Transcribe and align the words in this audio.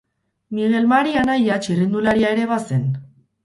Migel 0.59 0.87
Mari 0.93 1.13
anaia 1.25 1.59
txirrindularia 1.67 2.35
ere 2.39 2.51
bazen. 2.57 2.93